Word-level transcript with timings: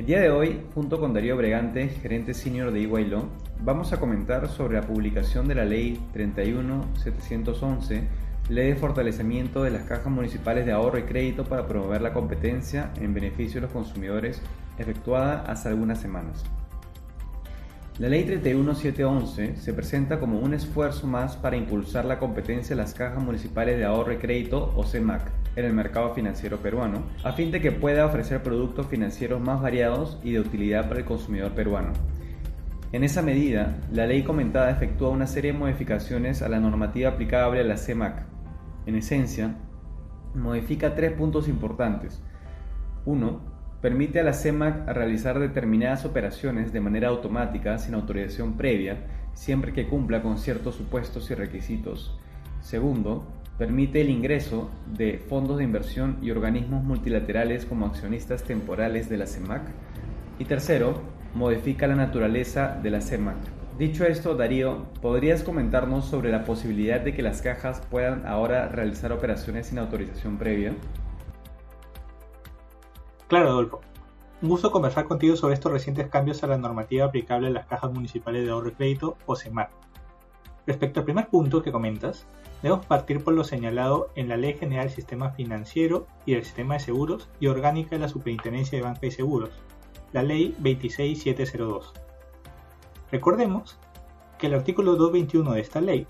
El 0.00 0.06
día 0.06 0.20
de 0.20 0.30
hoy, 0.30 0.62
junto 0.74 0.98
con 0.98 1.12
Darío 1.12 1.36
Bregante, 1.36 1.86
gerente 1.88 2.32
senior 2.32 2.72
de 2.72 2.84
EY 2.84 3.14
vamos 3.62 3.92
a 3.92 4.00
comentar 4.00 4.48
sobre 4.48 4.80
la 4.80 4.86
publicación 4.86 5.46
de 5.46 5.54
la 5.54 5.66
Ley 5.66 6.00
31711, 6.14 8.04
Ley 8.48 8.68
de 8.68 8.76
Fortalecimiento 8.76 9.62
de 9.62 9.72
las 9.72 9.82
Cajas 9.82 10.10
Municipales 10.10 10.64
de 10.64 10.72
Ahorro 10.72 10.98
y 10.98 11.02
Crédito 11.02 11.44
para 11.44 11.66
promover 11.66 12.00
la 12.00 12.14
competencia 12.14 12.92
en 12.98 13.12
beneficio 13.12 13.56
de 13.56 13.66
los 13.66 13.72
consumidores, 13.72 14.40
efectuada 14.78 15.42
hace 15.42 15.68
algunas 15.68 16.00
semanas. 16.00 16.44
La 17.98 18.08
Ley 18.08 18.24
31711 18.24 19.56
se 19.56 19.74
presenta 19.74 20.18
como 20.18 20.38
un 20.38 20.54
esfuerzo 20.54 21.06
más 21.08 21.36
para 21.36 21.58
impulsar 21.58 22.06
la 22.06 22.18
competencia 22.18 22.74
de 22.74 22.80
las 22.80 22.94
Cajas 22.94 23.22
Municipales 23.22 23.76
de 23.76 23.84
Ahorro 23.84 24.14
y 24.14 24.16
Crédito, 24.16 24.72
o 24.74 24.82
CEMAC, 24.82 25.30
en 25.56 25.64
el 25.64 25.72
mercado 25.72 26.14
financiero 26.14 26.58
peruano, 26.58 27.02
a 27.24 27.32
fin 27.32 27.50
de 27.50 27.60
que 27.60 27.72
pueda 27.72 28.06
ofrecer 28.06 28.42
productos 28.42 28.86
financieros 28.86 29.40
más 29.40 29.60
variados 29.60 30.18
y 30.22 30.32
de 30.32 30.40
utilidad 30.40 30.88
para 30.88 31.00
el 31.00 31.06
consumidor 31.06 31.52
peruano. 31.52 31.92
En 32.92 33.04
esa 33.04 33.22
medida, 33.22 33.78
la 33.92 34.06
ley 34.06 34.24
comentada 34.24 34.70
efectúa 34.70 35.10
una 35.10 35.26
serie 35.26 35.52
de 35.52 35.58
modificaciones 35.58 36.42
a 36.42 36.48
la 36.48 36.58
normativa 36.58 37.10
aplicable 37.10 37.60
a 37.60 37.64
la 37.64 37.76
CEMAC. 37.76 38.24
En 38.86 38.96
esencia, 38.96 39.54
modifica 40.34 40.94
tres 40.94 41.12
puntos 41.12 41.46
importantes. 41.46 42.20
1. 43.04 43.40
Permite 43.80 44.20
a 44.20 44.24
la 44.24 44.32
CEMAC 44.32 44.88
realizar 44.88 45.38
determinadas 45.38 46.04
operaciones 46.04 46.72
de 46.72 46.80
manera 46.80 47.08
automática 47.08 47.78
sin 47.78 47.94
autorización 47.94 48.56
previa, 48.56 49.06
siempre 49.34 49.72
que 49.72 49.86
cumpla 49.86 50.20
con 50.20 50.38
ciertos 50.38 50.74
supuestos 50.74 51.30
y 51.30 51.34
requisitos. 51.34 52.18
Segundo, 52.60 53.24
permite 53.60 54.00
el 54.00 54.08
ingreso 54.08 54.70
de 54.86 55.18
fondos 55.18 55.58
de 55.58 55.64
inversión 55.64 56.16
y 56.22 56.30
organismos 56.30 56.82
multilaterales 56.82 57.66
como 57.66 57.84
accionistas 57.84 58.42
temporales 58.42 59.10
de 59.10 59.18
la 59.18 59.26
CEMAC. 59.26 59.60
Y 60.38 60.46
tercero, 60.46 60.94
modifica 61.34 61.86
la 61.86 61.94
naturaleza 61.94 62.78
de 62.82 62.90
la 62.90 63.02
CEMAC. 63.02 63.36
Dicho 63.78 64.06
esto, 64.06 64.34
Darío, 64.34 64.86
¿podrías 65.02 65.42
comentarnos 65.42 66.06
sobre 66.06 66.30
la 66.30 66.42
posibilidad 66.44 67.02
de 67.02 67.12
que 67.12 67.20
las 67.20 67.42
cajas 67.42 67.82
puedan 67.90 68.26
ahora 68.26 68.66
realizar 68.68 69.12
operaciones 69.12 69.66
sin 69.66 69.78
autorización 69.78 70.38
previa? 70.38 70.74
Claro, 73.28 73.48
Adolfo. 73.48 73.82
Un 74.40 74.48
gusto 74.48 74.70
conversar 74.70 75.04
contigo 75.04 75.36
sobre 75.36 75.52
estos 75.52 75.70
recientes 75.70 76.08
cambios 76.08 76.42
a 76.42 76.46
la 76.46 76.56
normativa 76.56 77.04
aplicable 77.04 77.48
a 77.48 77.50
las 77.50 77.66
cajas 77.66 77.92
municipales 77.92 78.42
de 78.42 78.52
ahorro 78.52 78.70
y 78.70 78.72
crédito 78.72 79.18
o 79.26 79.36
CEMAC. 79.36 79.68
Respecto 80.66 81.00
al 81.00 81.04
primer 81.04 81.28
punto 81.28 81.62
que 81.62 81.70
comentas, 81.70 82.26
Debemos 82.62 82.84
partir 82.84 83.24
por 83.24 83.32
lo 83.32 83.44
señalado 83.44 84.10
en 84.16 84.28
la 84.28 84.36
Ley 84.36 84.54
General 84.54 84.86
del 84.86 84.94
Sistema 84.94 85.30
Financiero 85.30 86.06
y 86.26 86.34
del 86.34 86.44
Sistema 86.44 86.74
de 86.74 86.80
Seguros 86.80 87.28
y 87.40 87.46
Orgánica 87.46 87.90
de 87.90 88.00
la 88.00 88.08
Superintendencia 88.08 88.76
de 88.78 88.84
Banca 88.84 89.06
y 89.06 89.10
Seguros, 89.10 89.50
la 90.12 90.22
Ley 90.22 90.54
26702. 90.58 91.94
Recordemos 93.10 93.78
que 94.38 94.48
el 94.48 94.54
artículo 94.54 94.92
221 94.96 95.52
de 95.52 95.60
esta 95.60 95.80
ley 95.80 96.06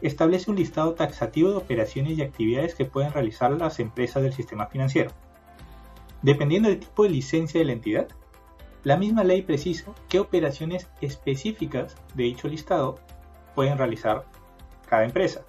establece 0.00 0.50
un 0.50 0.56
listado 0.56 0.94
taxativo 0.94 1.50
de 1.50 1.56
operaciones 1.56 2.18
y 2.18 2.22
actividades 2.22 2.74
que 2.74 2.84
pueden 2.84 3.12
realizar 3.12 3.50
las 3.52 3.80
empresas 3.80 4.22
del 4.22 4.32
sistema 4.32 4.66
financiero. 4.66 5.10
Dependiendo 6.22 6.68
del 6.68 6.80
tipo 6.80 7.02
de 7.02 7.10
licencia 7.10 7.58
de 7.58 7.66
la 7.66 7.72
entidad, 7.72 8.08
la 8.84 8.96
misma 8.96 9.24
ley 9.24 9.42
precisa 9.42 9.92
qué 10.08 10.20
operaciones 10.20 10.88
específicas 11.00 11.96
de 12.14 12.24
dicho 12.24 12.48
listado 12.48 13.00
pueden 13.54 13.78
realizar 13.78 14.24
cada 14.86 15.04
empresa 15.04 15.44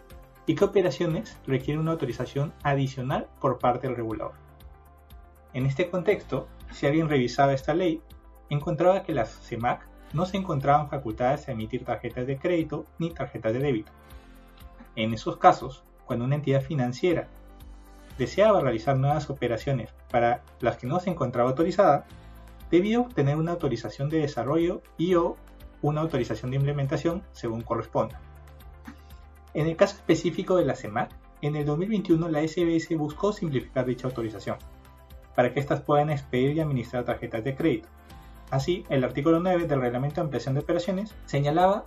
y 0.46 0.56
qué 0.56 0.66
operaciones 0.66 1.38
requieren 1.48 1.82
una 1.82 1.92
autorización 1.92 2.54
adicional 2.64 3.28
por 3.40 3.60
parte 3.60 3.88
del 3.88 3.96
regulador. 3.96 4.34
En 5.54 5.66
este 5.66 5.90
contexto, 5.90 6.48
si 6.72 6.86
alguien 6.86 7.10
revisaba 7.10 7.54
esta 7.54 7.74
ley, 7.74 8.02
encontraba 8.50 9.04
que 9.04 9.14
las 9.14 9.40
CEMAC 9.40 9.88
no 10.14 10.26
se 10.26 10.38
encontraban 10.38 10.90
facultadas 10.90 11.48
a 11.48 11.52
emitir 11.52 11.84
tarjetas 11.84 12.28
de 12.28 12.38
crédito 12.38 12.86
ni 13.00 13.10
tarjetas 13.12 13.54
de 13.54 13.60
débito. 13.60 13.92
En 14.96 15.14
esos 15.14 15.38
casos, 15.38 15.84
cuando 16.06 16.26
una 16.26 16.36
entidad 16.36 16.62
financiera 16.62 17.28
deseaba 18.18 18.62
realizar 18.62 18.98
nuevas 18.98 19.30
operaciones 19.30 19.94
para 20.10 20.44
las 20.62 20.78
que 20.78 20.88
no 20.88 21.00
se 21.00 21.10
encontraba 21.10 21.50
autorizada, 21.50 22.06
debía 22.72 23.00
obtener 23.00 23.36
una 23.36 23.52
autorización 23.52 24.10
de 24.10 24.20
desarrollo 24.20 24.82
y 24.98 25.16
o 25.16 25.36
una 25.82 26.02
autorización 26.02 26.52
de 26.52 26.58
implementación 26.58 27.24
según 27.32 27.62
corresponda. 27.62 28.22
En 29.56 29.66
el 29.68 29.76
caso 29.78 29.96
específico 29.96 30.58
de 30.58 30.66
la 30.66 30.76
CEMAC, 30.76 31.12
en 31.42 31.56
el 31.56 31.66
2021 31.66 32.28
la 32.28 32.46
SBS 32.46 32.94
buscó 32.98 33.32
simplificar 33.32 33.86
dicha 33.86 34.06
autorización, 34.06 34.58
para 35.34 35.54
que 35.54 35.62
éstas 35.62 35.80
puedan 35.80 36.10
expedir 36.10 36.58
y 36.58 36.60
administrar 36.60 37.06
tarjetas 37.06 37.42
de 37.46 37.56
crédito. 37.56 37.88
Así, 38.52 38.84
el 38.90 39.06
artículo 39.06 39.40
9 39.40 39.66
del 39.66 39.80
Reglamento 39.80 40.16
de 40.16 40.22
Ampliación 40.24 40.56
de 40.56 40.60
Operaciones 40.60 41.16
señalaba 41.26 41.86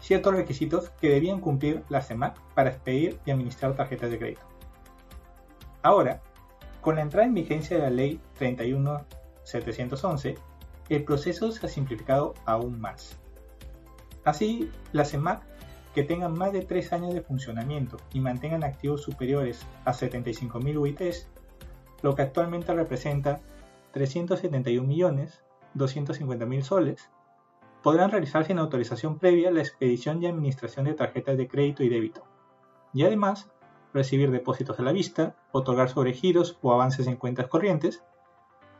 ciertos 0.00 0.34
requisitos 0.34 0.90
que 1.00 1.10
debían 1.10 1.40
cumplir 1.40 1.84
la 1.90 2.02
CEMAC 2.02 2.40
para 2.54 2.70
expedir 2.70 3.20
y 3.24 3.30
administrar 3.30 3.76
tarjetas 3.76 4.10
de 4.10 4.18
crédito. 4.18 4.42
Ahora, 5.82 6.20
con 6.80 6.96
la 6.96 7.02
entrada 7.02 7.28
en 7.28 7.34
vigencia 7.34 7.76
de 7.76 7.84
la 7.84 7.90
Ley 7.90 8.20
31711, 8.36 10.34
el 10.88 11.04
proceso 11.04 11.52
se 11.52 11.64
ha 11.64 11.68
simplificado 11.68 12.34
aún 12.46 12.80
más. 12.80 13.16
Así, 14.24 14.72
la 14.90 15.04
CEMAC 15.04 15.55
que 15.96 16.04
tengan 16.04 16.36
más 16.36 16.52
de 16.52 16.60
3 16.60 16.92
años 16.92 17.14
de 17.14 17.22
funcionamiento 17.22 17.96
y 18.12 18.20
mantengan 18.20 18.64
activos 18.64 19.00
superiores 19.00 19.66
a 19.86 19.94
75.000 19.94 20.76
UITs, 20.76 21.26
lo 22.02 22.14
que 22.14 22.20
actualmente 22.20 22.74
representa 22.74 23.40
371.250.000 23.94 26.60
soles, 26.60 27.08
podrán 27.82 28.10
realizar 28.10 28.44
sin 28.44 28.58
autorización 28.58 29.18
previa 29.18 29.50
la 29.50 29.60
expedición 29.60 30.22
y 30.22 30.26
administración 30.26 30.84
de 30.84 30.92
tarjetas 30.92 31.38
de 31.38 31.48
crédito 31.48 31.82
y 31.82 31.88
débito, 31.88 32.24
y 32.92 33.04
además 33.04 33.48
recibir 33.94 34.30
depósitos 34.30 34.78
a 34.78 34.82
la 34.82 34.92
vista, 34.92 35.34
otorgar 35.50 35.88
sobregiros 35.88 36.58
o 36.60 36.74
avances 36.74 37.06
en 37.06 37.16
cuentas 37.16 37.48
corrientes, 37.48 38.04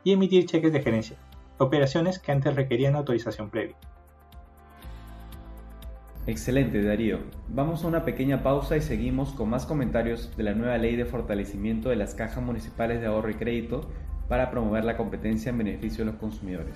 y 0.03 0.13
emitir 0.13 0.45
cheques 0.45 0.71
de 0.71 0.83
gerencia, 0.83 1.17
operaciones 1.57 2.19
que 2.19 2.31
antes 2.31 2.55
requerían 2.55 2.95
autorización 2.95 3.49
previa. 3.49 3.75
Excelente, 6.27 6.83
Darío. 6.83 7.19
Vamos 7.47 7.85
a 7.85 7.87
una 7.87 8.03
pequeña 8.03 8.43
pausa 8.43 8.75
y 8.75 8.81
seguimos 8.81 9.31
con 9.31 9.49
más 9.49 9.65
comentarios 9.65 10.35
de 10.35 10.43
la 10.43 10.53
nueva 10.53 10.77
ley 10.77 10.97
de 10.97 11.05
fortalecimiento 11.05 11.87
de 11.87 11.95
las 11.95 12.15
cajas 12.15 12.43
municipales 12.43 12.99
de 12.99 13.07
ahorro 13.07 13.29
y 13.29 13.35
crédito 13.35 13.89
para 14.27 14.51
promover 14.51 14.83
la 14.83 14.97
competencia 14.97 15.51
en 15.51 15.59
beneficio 15.59 16.03
de 16.03 16.11
los 16.11 16.19
consumidores. 16.19 16.75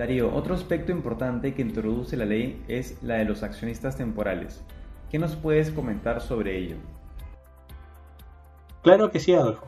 Darío, 0.00 0.34
otro 0.34 0.54
aspecto 0.54 0.90
importante 0.92 1.52
que 1.52 1.60
introduce 1.60 2.16
la 2.16 2.24
ley 2.24 2.64
es 2.68 3.02
la 3.02 3.16
de 3.16 3.26
los 3.26 3.42
accionistas 3.42 3.98
temporales. 3.98 4.64
¿Qué 5.10 5.18
nos 5.18 5.36
puedes 5.36 5.70
comentar 5.70 6.22
sobre 6.22 6.56
ello? 6.56 6.76
Claro 8.82 9.10
que 9.10 9.20
sí, 9.20 9.34
Adolfo. 9.34 9.66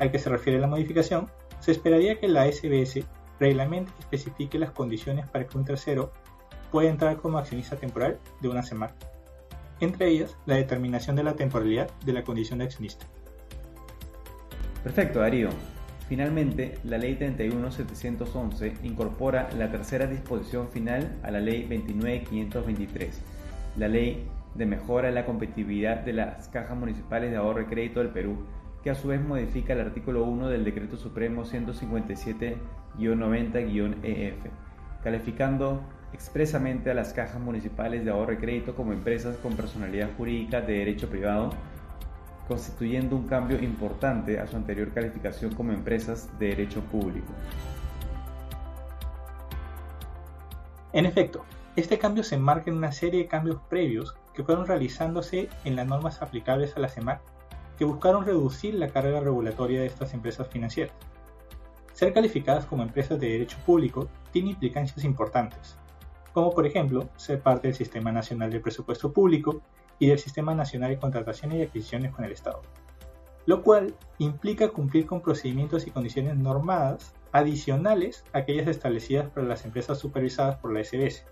al 0.00 0.10
que 0.10 0.18
se 0.18 0.30
refiere 0.30 0.58
la 0.58 0.66
modificación, 0.66 1.30
se 1.60 1.70
esperaría 1.70 2.18
que 2.18 2.26
la 2.26 2.50
SBS 2.50 3.06
reglamente 3.38 3.92
especifique 4.00 4.58
las 4.58 4.72
condiciones 4.72 5.28
para 5.28 5.46
que 5.46 5.56
un 5.56 5.64
tercero 5.64 6.10
pueda 6.72 6.90
entrar 6.90 7.18
como 7.18 7.38
accionista 7.38 7.76
temporal 7.76 8.18
de 8.40 8.48
una 8.48 8.64
semana, 8.64 8.94
entre 9.82 10.08
ellas 10.08 10.34
la 10.46 10.54
determinación 10.54 11.16
de 11.16 11.24
la 11.24 11.34
temporalidad 11.34 11.90
de 12.06 12.12
la 12.12 12.22
condición 12.22 12.60
de 12.60 12.66
accionista. 12.66 13.04
Perfecto, 14.84 15.18
Darío. 15.18 15.48
Finalmente, 16.08 16.78
la 16.84 16.98
Ley 16.98 17.16
31711 17.16 18.74
incorpora 18.84 19.48
la 19.58 19.72
tercera 19.72 20.06
disposición 20.06 20.68
final 20.68 21.18
a 21.24 21.32
la 21.32 21.40
Ley 21.40 21.62
29523, 21.62 23.20
la 23.76 23.88
Ley 23.88 24.24
de 24.54 24.66
Mejora 24.66 25.08
de 25.08 25.14
la 25.14 25.26
Competitividad 25.26 25.96
de 25.98 26.12
las 26.12 26.46
Cajas 26.48 26.76
Municipales 26.76 27.32
de 27.32 27.38
Ahorro 27.38 27.62
y 27.62 27.66
Crédito 27.66 27.98
del 28.00 28.10
Perú, 28.10 28.36
que 28.84 28.90
a 28.90 28.94
su 28.94 29.08
vez 29.08 29.20
modifica 29.20 29.72
el 29.72 29.80
artículo 29.80 30.22
1 30.24 30.48
del 30.48 30.64
Decreto 30.64 30.96
Supremo 30.96 31.44
157-90-EF, 31.44 34.34
calificando 35.02 35.82
expresamente 36.12 36.90
a 36.90 36.94
las 36.94 37.12
cajas 37.12 37.40
municipales 37.40 38.04
de 38.04 38.10
ahorro 38.10 38.32
y 38.32 38.36
crédito 38.36 38.74
como 38.74 38.92
empresas 38.92 39.36
con 39.36 39.54
personalidad 39.54 40.10
jurídica 40.16 40.60
de 40.60 40.74
derecho 40.74 41.08
privado, 41.08 41.50
constituyendo 42.48 43.16
un 43.16 43.26
cambio 43.26 43.62
importante 43.62 44.38
a 44.38 44.46
su 44.46 44.56
anterior 44.56 44.92
calificación 44.92 45.54
como 45.54 45.72
empresas 45.72 46.28
de 46.38 46.48
derecho 46.48 46.80
público. 46.82 47.32
En 50.92 51.06
efecto, 51.06 51.44
este 51.74 51.98
cambio 51.98 52.22
se 52.22 52.34
enmarca 52.34 52.70
en 52.70 52.76
una 52.76 52.92
serie 52.92 53.22
de 53.22 53.28
cambios 53.28 53.58
previos 53.70 54.14
que 54.34 54.44
fueron 54.44 54.66
realizándose 54.66 55.48
en 55.64 55.76
las 55.76 55.86
normas 55.86 56.20
aplicables 56.20 56.76
a 56.76 56.80
la 56.80 56.88
CEMAC 56.88 57.20
que 57.78 57.86
buscaron 57.86 58.26
reducir 58.26 58.74
la 58.74 58.88
carga 58.88 59.20
regulatoria 59.20 59.80
de 59.80 59.86
estas 59.86 60.12
empresas 60.12 60.48
financieras. 60.48 60.94
Ser 61.94 62.12
calificadas 62.12 62.66
como 62.66 62.82
empresas 62.82 63.18
de 63.18 63.28
derecho 63.28 63.56
público 63.64 64.08
tiene 64.32 64.50
implicancias 64.50 65.04
importantes, 65.04 65.78
como 66.32 66.50
por 66.52 66.66
ejemplo 66.66 67.08
ser 67.16 67.40
parte 67.40 67.68
del 67.68 67.76
Sistema 67.76 68.12
Nacional 68.12 68.50
de 68.50 68.60
Presupuesto 68.60 69.12
Público 69.12 69.62
y 69.98 70.06
del 70.08 70.18
Sistema 70.18 70.54
Nacional 70.54 70.90
de 70.90 70.98
Contrataciones 70.98 71.58
y 71.58 71.62
Adquisiciones 71.62 72.12
con 72.12 72.24
el 72.24 72.32
Estado, 72.32 72.62
lo 73.46 73.62
cual 73.62 73.94
implica 74.18 74.68
cumplir 74.68 75.06
con 75.06 75.20
procedimientos 75.20 75.86
y 75.86 75.90
condiciones 75.90 76.36
normadas 76.36 77.14
adicionales 77.32 78.24
a 78.32 78.38
aquellas 78.38 78.68
establecidas 78.68 79.28
para 79.30 79.46
las 79.46 79.64
empresas 79.64 79.98
supervisadas 79.98 80.56
por 80.58 80.72
la 80.72 80.82
SBS. 80.82 81.24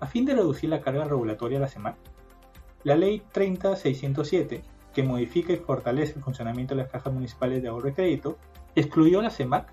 A 0.00 0.06
fin 0.06 0.24
de 0.24 0.34
reducir 0.34 0.70
la 0.70 0.80
carga 0.80 1.04
regulatoria 1.04 1.58
a 1.58 1.62
la 1.62 1.68
semana, 1.68 1.96
la 2.84 2.96
Ley 2.96 3.22
30607 3.32 4.62
que 4.96 5.02
modifica 5.02 5.52
y 5.52 5.56
fortalece 5.56 6.14
el 6.14 6.22
funcionamiento 6.22 6.74
de 6.74 6.80
las 6.82 6.90
cajas 6.90 7.12
municipales 7.12 7.60
de 7.60 7.68
ahorro 7.68 7.90
y 7.90 7.92
crédito, 7.92 8.38
excluyó 8.74 9.20
la 9.20 9.28
CEMAC 9.28 9.70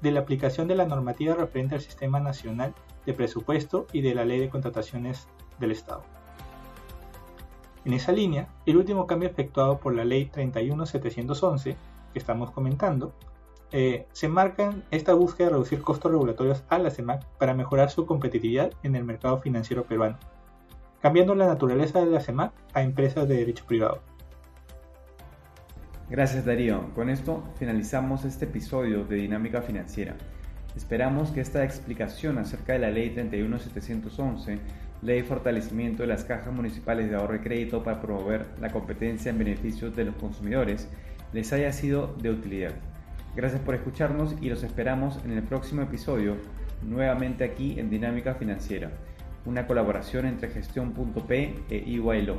de 0.00 0.12
la 0.12 0.20
aplicación 0.20 0.68
de 0.68 0.76
la 0.76 0.86
normativa 0.86 1.34
referente 1.34 1.74
al 1.74 1.80
Sistema 1.80 2.20
Nacional 2.20 2.72
de 3.06 3.14
Presupuesto 3.14 3.86
y 3.92 4.00
de 4.02 4.14
la 4.14 4.24
Ley 4.24 4.40
de 4.40 4.48
Contrataciones 4.48 5.28
del 5.58 5.72
Estado. 5.72 6.02
En 7.84 7.94
esa 7.94 8.12
línea, 8.12 8.48
el 8.66 8.76
último 8.76 9.06
cambio 9.06 9.28
efectuado 9.28 9.78
por 9.78 9.94
la 9.94 10.04
Ley 10.04 10.26
31711, 10.26 11.76
que 12.12 12.18
estamos 12.18 12.50
comentando, 12.50 13.14
eh, 13.72 14.06
se 14.12 14.28
marca 14.28 14.74
esta 14.90 15.14
búsqueda 15.14 15.46
de 15.46 15.52
reducir 15.52 15.80
costos 15.80 16.10
regulatorios 16.10 16.64
a 16.68 16.78
la 16.78 16.90
CEMAC 16.90 17.24
para 17.38 17.54
mejorar 17.54 17.90
su 17.90 18.04
competitividad 18.04 18.72
en 18.82 18.96
el 18.96 19.04
mercado 19.04 19.38
financiero 19.38 19.84
peruano, 19.84 20.18
cambiando 21.00 21.34
la 21.34 21.46
naturaleza 21.46 22.00
de 22.00 22.06
la 22.06 22.20
CEMAC 22.20 22.52
a 22.74 22.82
empresas 22.82 23.28
de 23.28 23.36
derecho 23.36 23.64
privado. 23.66 24.00
Gracias 26.10 26.44
Darío. 26.44 26.92
Con 26.96 27.08
esto 27.08 27.44
finalizamos 27.56 28.24
este 28.24 28.46
episodio 28.46 29.04
de 29.04 29.14
Dinámica 29.14 29.62
Financiera. 29.62 30.16
Esperamos 30.76 31.30
que 31.30 31.40
esta 31.40 31.64
explicación 31.64 32.38
acerca 32.38 32.74
de 32.74 32.78
la 32.78 32.90
Ley 32.90 33.10
31711, 33.10 34.58
Ley 35.02 35.22
de 35.22 35.24
Fortalecimiento 35.24 36.02
de 36.02 36.08
las 36.08 36.24
Cajas 36.24 36.52
Municipales 36.52 37.10
de 37.10 37.16
Ahorro 37.16 37.36
y 37.36 37.40
Crédito 37.40 37.82
para 37.82 38.00
promover 38.00 38.46
la 38.60 38.70
competencia 38.70 39.30
en 39.30 39.38
beneficio 39.38 39.90
de 39.90 40.04
los 40.04 40.14
consumidores, 40.14 40.88
les 41.32 41.52
haya 41.52 41.72
sido 41.72 42.14
de 42.20 42.30
utilidad. 42.30 42.72
Gracias 43.34 43.60
por 43.60 43.74
escucharnos 43.74 44.34
y 44.40 44.48
los 44.48 44.62
esperamos 44.62 45.18
en 45.24 45.32
el 45.32 45.42
próximo 45.42 45.82
episodio, 45.82 46.36
nuevamente 46.82 47.44
aquí 47.44 47.78
en 47.78 47.90
Dinámica 47.90 48.34
Financiera, 48.34 48.90
una 49.44 49.66
colaboración 49.66 50.26
entre 50.26 50.50
Gestión.p 50.50 51.54
e 51.68 51.76
EYLO. 51.76 52.38